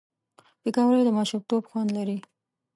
پکورې 0.61 1.01
د 1.05 1.09
ماشومتوب 1.17 1.63
خوند 1.69 1.89
لري 1.97 2.17